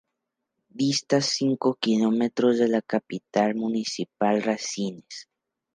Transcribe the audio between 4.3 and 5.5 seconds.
Rasines.